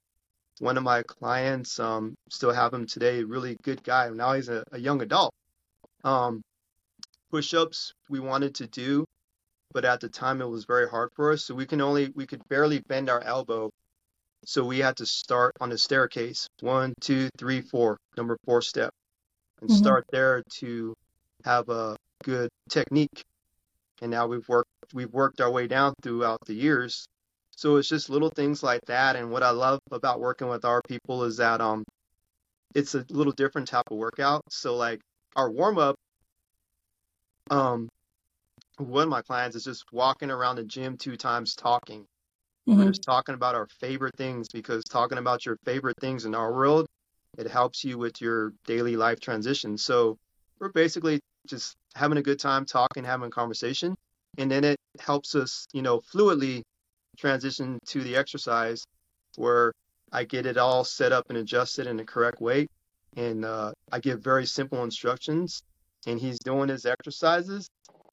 [0.60, 4.08] One of my clients, um, still have him today, really good guy.
[4.10, 5.34] Now he's a, a young adult.
[6.04, 6.42] Um,
[7.30, 9.04] push-ups we wanted to do,
[9.72, 11.44] but at the time it was very hard for us.
[11.44, 13.70] So we can only, we could barely bend our elbow.
[14.44, 16.46] So we had to start on the staircase.
[16.60, 18.92] One, two, three, four, number four step
[19.60, 19.74] and Mhm.
[19.74, 20.94] start there to
[21.44, 23.24] have a good technique.
[24.02, 27.06] And now we've worked we've worked our way down throughout the years.
[27.56, 29.16] So it's just little things like that.
[29.16, 31.84] And what I love about working with our people is that um
[32.74, 34.42] it's a little different type of workout.
[34.50, 35.00] So like
[35.36, 35.96] our warm up,
[37.50, 37.88] um
[38.78, 42.06] one of my clients is just walking around the gym two times talking.
[42.68, 42.78] Mm-hmm.
[42.78, 46.52] We're just talking about our favorite things because talking about your favorite things in our
[46.52, 46.86] world,
[47.38, 49.78] it helps you with your daily life transition.
[49.78, 50.16] So
[50.58, 53.94] we're basically just having a good time talking, having a conversation,
[54.38, 56.62] and then it helps us, you know, fluidly
[57.14, 58.84] transition to the exercise
[59.36, 59.72] where
[60.12, 62.66] I get it all set up and adjusted in the correct way.
[63.16, 65.62] And uh, I give very simple instructions,
[66.06, 67.68] and he's doing his exercises.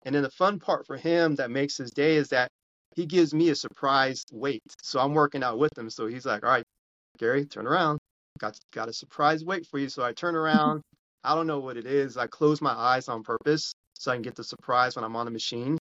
[0.05, 2.49] And then the fun part for him that makes his day is that
[2.95, 4.63] he gives me a surprise weight.
[4.81, 5.89] So I'm working out with him.
[5.89, 6.63] So he's like, all right,
[7.17, 7.99] Gary, turn around.
[8.39, 9.89] Got, got a surprise weight for you.
[9.89, 10.81] So I turn around.
[11.23, 12.17] I don't know what it is.
[12.17, 15.25] I close my eyes on purpose so I can get the surprise when I'm on
[15.25, 15.77] the machine.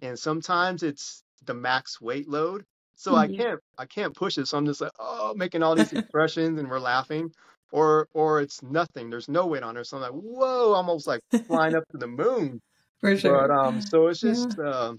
[0.00, 2.64] And sometimes it's the max weight load.
[2.96, 3.34] So mm-hmm.
[3.34, 4.46] I can't I can't push it.
[4.48, 7.32] So I'm just like, oh, making all these expressions and we're laughing.
[7.70, 9.10] Or or it's nothing.
[9.10, 9.84] There's no weight on there.
[9.84, 12.60] So I'm like, whoa, almost like flying up to the moon.
[13.00, 13.48] For sure.
[13.48, 14.64] But um so it's just yeah.
[14.64, 14.94] uh,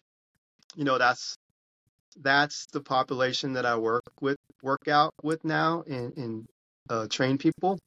[0.75, 1.37] you know, that's
[2.21, 6.47] that's the population that I work with work out with now and, and
[6.89, 7.79] uh, train people.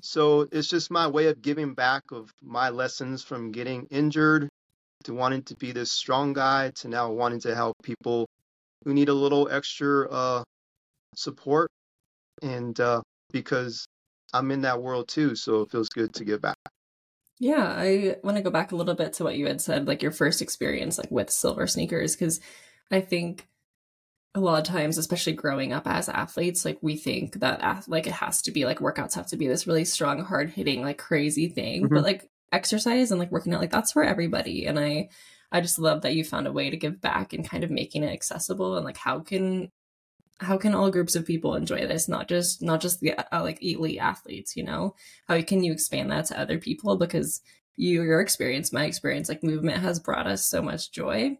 [0.00, 4.50] So it's just my way of giving back of my lessons from getting injured
[5.04, 8.26] to wanting to be this strong guy to now wanting to help people
[8.84, 10.42] who need a little extra uh,
[11.14, 11.70] support.
[12.42, 13.00] And uh,
[13.32, 13.86] because
[14.32, 16.56] I'm in that world too, so it feels good to give back.
[17.40, 20.02] Yeah, I want to go back a little bit to what you had said, like
[20.02, 22.40] your first experience, like with silver sneakers, because
[22.90, 23.48] I think
[24.34, 28.12] a lot of times, especially growing up as athletes, like we think that like it
[28.12, 31.48] has to be like workouts have to be this really strong, hard hitting, like crazy
[31.48, 31.84] thing.
[31.84, 31.94] Mm-hmm.
[31.94, 34.66] But like exercise and like working out, like that's for everybody.
[34.66, 35.08] And I
[35.52, 38.02] I just love that you found a way to give back and kind of making
[38.02, 39.70] it accessible and like how can
[40.40, 42.08] how can all groups of people enjoy this?
[42.08, 44.94] Not just not just the uh, like elite athletes you know?
[45.28, 46.96] How can you expand that to other people?
[46.96, 47.40] Because
[47.76, 51.38] you, your experience my experience like movement has brought us so much joy.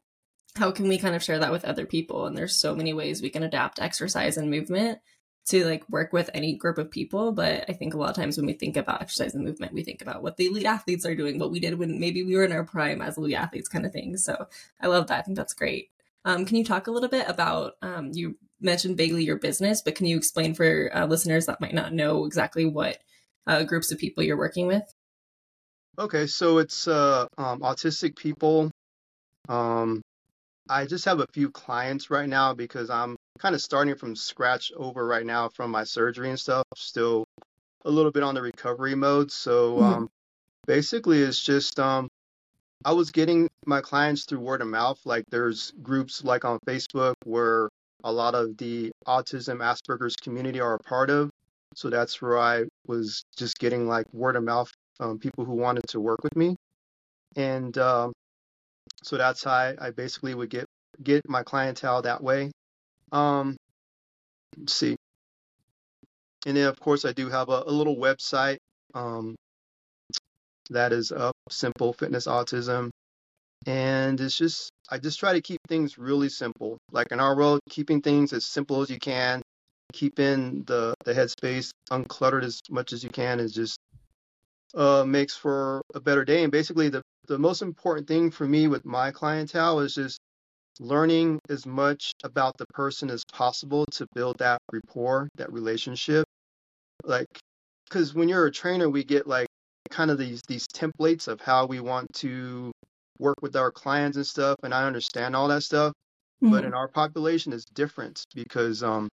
[0.56, 2.26] How can we kind of share that with other people?
[2.26, 4.98] And there's so many ways we can adapt exercise and movement
[5.46, 8.36] to like work with any group of people but i think a lot of times
[8.36, 11.14] when we think about exercise and movement we think about what the elite athletes are
[11.14, 13.84] doing what we did when maybe we were in our prime as elite athletes kind
[13.84, 14.16] of thing.
[14.16, 14.46] So
[14.80, 15.20] i love that.
[15.20, 15.90] I think that's great.
[16.24, 19.94] Um, can you talk a little bit about um, you mentioned vaguely your business but
[19.94, 22.98] can you explain for uh, listeners that might not know exactly what
[23.46, 24.84] uh, groups of people you're working with?
[25.98, 28.70] Okay so it's uh, um, autistic people.
[29.48, 30.00] Um,
[30.68, 34.72] I just have a few clients right now because I'm kind of starting from scratch
[34.76, 36.64] over right now from my surgery and stuff.
[36.76, 37.24] Still
[37.84, 39.30] a little bit on the recovery mode.
[39.30, 39.84] So mm-hmm.
[39.84, 40.10] um,
[40.66, 42.08] basically, it's just um,
[42.84, 45.00] I was getting my clients through word of mouth.
[45.04, 47.68] Like there's groups like on Facebook where
[48.04, 51.30] a lot of the autism Asperger's community are a part of.
[51.74, 54.70] So that's where I was just getting like word of mouth
[55.00, 56.56] um, people who wanted to work with me.
[57.36, 58.12] And um,
[59.02, 60.66] so that's how I, I basically would get
[61.02, 62.50] get my clientele that way.
[63.14, 63.56] Um,
[64.58, 64.96] let's see.
[66.46, 68.58] And then of course I do have a, a little website
[68.92, 69.36] um,
[70.70, 72.90] that is up, Simple Fitness Autism.
[73.66, 76.76] And it's just I just try to keep things really simple.
[76.90, 79.40] Like in our world, keeping things as simple as you can,
[79.92, 83.78] keeping the, the headspace uncluttered as much as you can is just
[84.74, 86.42] uh, makes for a better day.
[86.42, 90.18] And basically, the, the most important thing for me with my clientele is just
[90.80, 96.24] learning as much about the person as possible to build that rapport, that relationship.
[97.04, 97.26] Like,
[97.88, 99.46] because when you're a trainer, we get like
[99.90, 102.72] kind of these these templates of how we want to
[103.18, 105.92] work with our clients and stuff, and I understand all that stuff.
[106.42, 106.52] Mm-hmm.
[106.52, 109.08] But in our population, it's different because um,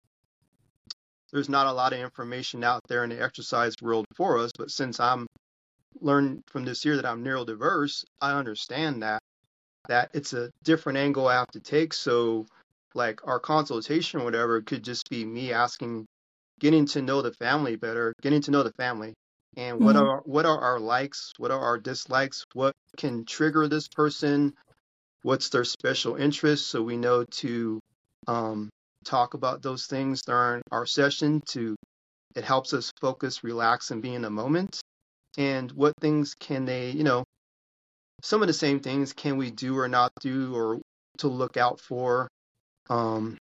[1.31, 4.51] there's not a lot of information out there in the exercise world for us.
[4.57, 5.27] But since I'm
[5.99, 9.21] learned from this year that I'm neurodiverse, I understand that
[9.91, 11.93] that it's a different angle I have to take.
[11.93, 12.45] So
[12.95, 16.05] like our consultation or whatever could just be me asking
[16.59, 19.13] getting to know the family better, getting to know the family
[19.57, 20.07] and what mm-hmm.
[20.07, 24.53] are what are our likes, what are our dislikes, what can trigger this person,
[25.23, 27.81] what's their special interests so we know to
[28.27, 28.69] um,
[29.03, 31.75] talk about those things during our session to
[32.33, 34.79] it helps us focus, relax and be in the moment
[35.37, 37.25] and what things can they, you know,
[38.23, 40.79] some of the same things can we do or not do or
[41.17, 42.27] to look out for,
[42.89, 43.37] um,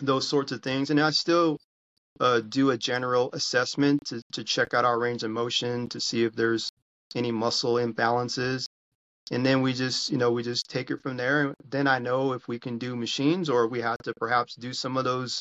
[0.00, 0.90] those sorts of things.
[0.90, 1.58] And I still
[2.20, 6.24] uh, do a general assessment to, to check out our range of motion to see
[6.24, 6.70] if there's
[7.14, 8.66] any muscle imbalances.
[9.30, 11.46] And then we just, you know, we just take it from there.
[11.46, 14.72] And then I know if we can do machines or we have to perhaps do
[14.72, 15.40] some of those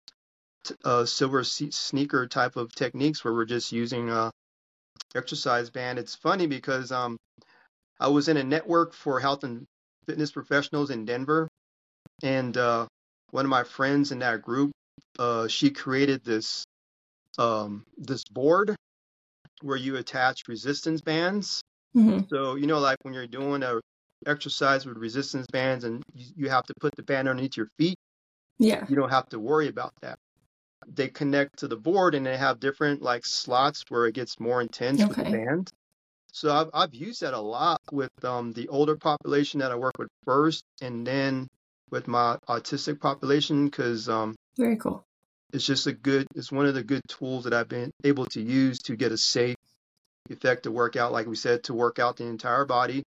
[0.83, 4.31] uh, silver sneaker type of techniques where we're just using a,
[5.15, 5.99] exercise band.
[5.99, 7.17] It's funny because um,
[7.99, 9.65] I was in a network for health and
[10.07, 11.47] fitness professionals in Denver,
[12.23, 12.87] and uh,
[13.31, 14.71] one of my friends in that group,
[15.19, 16.65] uh, she created this
[17.37, 18.75] um, this board
[19.61, 21.61] where you attach resistance bands.
[21.93, 23.79] hmm So you know, like when you're doing a
[24.25, 27.95] exercise with resistance bands and you, you have to put the band underneath your feet,
[28.59, 28.85] Yeah.
[28.87, 30.17] you don't have to worry about that.
[30.87, 34.61] They connect to the board and they have different like slots where it gets more
[34.61, 35.71] intense with the band.
[36.35, 39.93] So I've I've used that a lot with um, the older population that I work
[39.97, 41.47] with first, and then
[41.91, 45.05] with my autistic population because um, Very cool.
[45.53, 48.41] it's just a good it's one of the good tools that I've been able to
[48.41, 49.55] use to get a safe,
[50.29, 51.13] effective workout.
[51.13, 53.01] Like we said, to work out the entire body.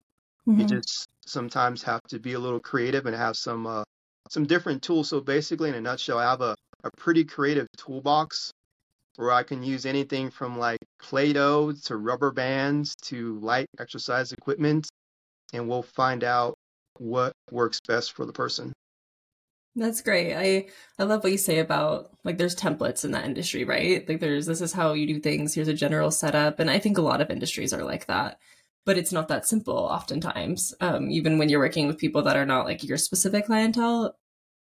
[0.46, 3.84] You hmm just sometimes have to be a little creative and have some uh,
[4.30, 5.10] some different tools.
[5.10, 8.52] So basically, in a nutshell, I have a, a pretty creative toolbox
[9.18, 14.86] where I can use anything from like Play-Doh to rubber bands to light exercise equipment,
[15.52, 16.54] and we'll find out
[16.98, 18.72] what works best for the person.
[19.74, 20.34] That's great.
[20.34, 20.68] I
[21.00, 24.08] I love what you say about like there's templates in that industry, right?
[24.08, 25.52] Like there's this is how you do things.
[25.52, 28.38] Here's a general setup, and I think a lot of industries are like that.
[28.86, 30.74] But it's not that simple oftentimes.
[30.80, 34.14] Um, even when you're working with people that are not like your specific clientele,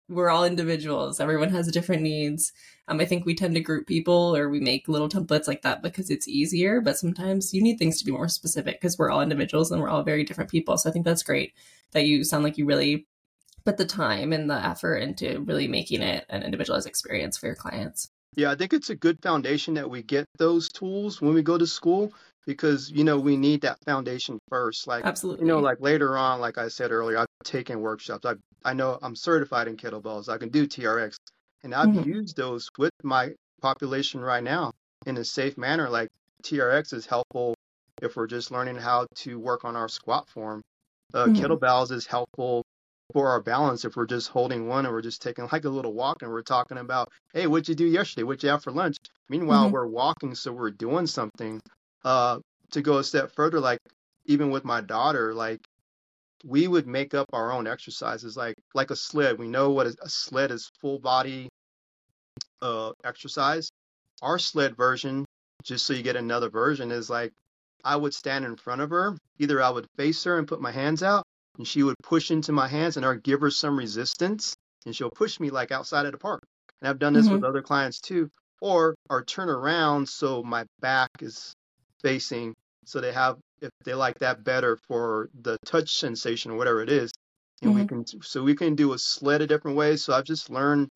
[0.08, 1.20] we're all individuals.
[1.20, 2.52] Everyone has different needs.
[2.88, 5.82] Um, I think we tend to group people or we make little templates like that
[5.82, 6.80] because it's easier.
[6.80, 9.88] But sometimes you need things to be more specific because we're all individuals and we're
[9.88, 10.76] all very different people.
[10.76, 11.54] So I think that's great
[11.92, 13.06] that you sound like you really
[13.64, 17.54] put the time and the effort into really making it an individualized experience for your
[17.54, 18.08] clients.
[18.34, 21.58] Yeah, I think it's a good foundation that we get those tools when we go
[21.58, 22.12] to school
[22.46, 24.86] because you know we need that foundation first.
[24.86, 25.44] Like Absolutely.
[25.44, 28.24] you know, like later on, like I said earlier, I've taken workshops.
[28.24, 30.28] I I know I'm certified in kettlebells.
[30.28, 31.16] I can do TRX,
[31.62, 32.04] and I've Mhm.
[32.06, 34.72] used those with my population right now
[35.06, 35.88] in a safe manner.
[35.88, 36.08] Like
[36.42, 37.54] TRX is helpful
[38.00, 40.62] if we're just learning how to work on our squat form.
[41.14, 41.34] Uh, Mhm.
[41.34, 42.62] Kettlebells is helpful
[43.12, 45.92] for our balance if we're just holding one and we're just taking like a little
[45.92, 48.22] walk and we're talking about, hey, what'd you do yesterday?
[48.22, 48.96] What'd you have for lunch?
[49.28, 49.70] Meanwhile, Mhm.
[49.70, 51.60] we're walking, so we're doing something.
[52.04, 52.40] Uh,
[52.70, 53.78] to go a step further, like
[54.24, 55.60] even with my daughter, like
[56.44, 59.38] we would make up our own exercises, like like a sled.
[59.38, 61.48] We know what a, sled is, full body
[62.60, 63.70] uh exercise.
[64.22, 65.24] Our sled version,
[65.64, 67.32] just so you get another version, is like
[67.84, 69.16] I would stand in front of her.
[69.38, 71.24] Either I would face her and put my hands out,
[71.58, 74.54] and she would push into my hands, and I'd give her some resistance,
[74.86, 76.42] and she'll push me like outside of the park.
[76.80, 78.30] And I've done this with other clients too.
[78.60, 81.52] Or or turn around so my back is
[82.00, 86.82] facing, so they have if they like that better for the touch sensation or whatever
[86.82, 87.12] it is.
[87.62, 90.04] And we can so we can do a sled a different ways.
[90.04, 90.88] So I've just learned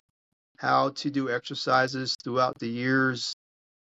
[0.59, 3.33] how to do exercises throughout the years,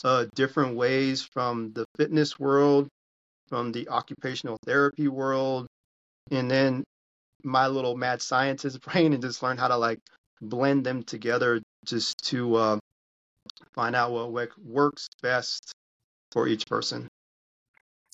[0.04, 2.88] uh, different ways from the fitness world,
[3.50, 5.68] from the occupational therapy world,
[6.32, 6.84] and then
[7.44, 10.00] my little mad scientist brain and just learn how to like
[10.42, 12.80] blend them together just to uh,
[13.74, 15.72] find out what works best
[16.32, 17.08] for each person.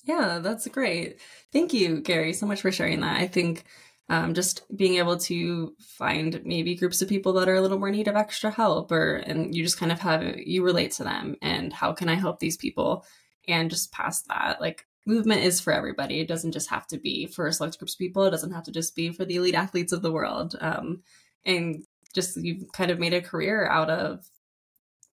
[0.08, 1.20] Yeah, that's great.
[1.52, 3.20] Thank you, Gary, so much for sharing that.
[3.20, 3.64] I think
[4.08, 7.88] um, just being able to find maybe groups of people that are a little more
[7.88, 11.04] in need of extra help, or and you just kind of have you relate to
[11.04, 13.04] them, and how can I help these people,
[13.46, 16.20] and just past that, like movement is for everybody.
[16.20, 18.24] It doesn't just have to be for select groups of people.
[18.24, 20.56] It doesn't have to just be for the elite athletes of the world.
[20.60, 21.02] Um,
[21.44, 21.84] and
[22.14, 24.26] just you've kind of made a career out of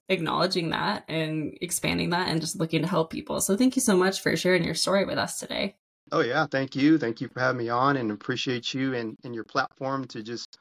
[0.09, 3.39] acknowledging that and expanding that and just looking to help people.
[3.39, 5.75] So thank you so much for sharing your story with us today.
[6.11, 6.97] Oh yeah, thank you.
[6.97, 10.57] Thank you for having me on and appreciate you and, and your platform to just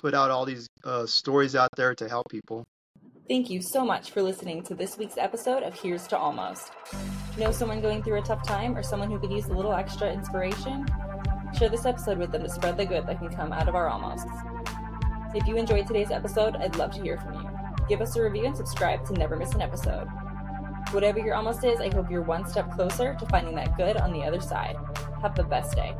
[0.00, 2.64] put out all these uh, stories out there to help people.
[3.28, 6.70] Thank you so much for listening to this week's episode of Here's to Almost.
[7.36, 10.12] Know someone going through a tough time or someone who could use a little extra
[10.12, 10.86] inspiration?
[11.58, 13.88] Share this episode with them to spread the good that can come out of our
[13.88, 14.30] almosts.
[15.34, 17.55] If you enjoyed today's episode, I'd love to hear from you.
[17.88, 20.08] Give us a review and subscribe to never miss an episode.
[20.90, 24.12] Whatever your almost is, I hope you're one step closer to finding that good on
[24.12, 24.76] the other side.
[25.22, 25.94] Have the best day.